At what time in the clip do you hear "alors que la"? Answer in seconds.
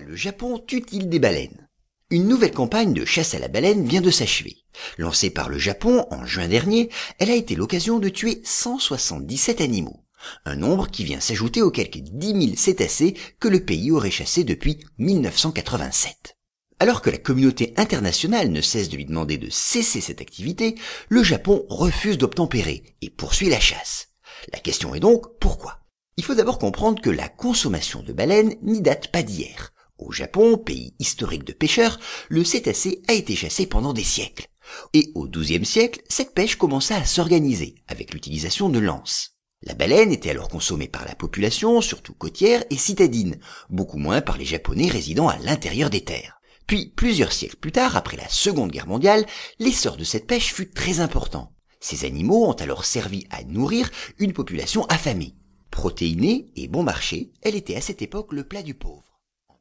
16.80-17.18